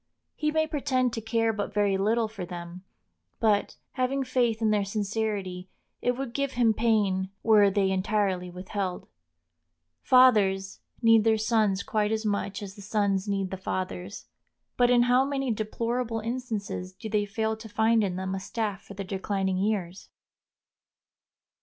[0.35, 2.83] He may pretend to care but very little for them;
[3.39, 5.69] but, having faith in their sincerity,
[6.01, 9.07] it would give him pain were they entirely withheld.
[10.01, 14.25] Fathers need their sons quite as much as the sons need the fathers;
[14.75, 18.81] but in how many deplorable instances do they fail to find in them a staff
[18.81, 20.09] for their declining years!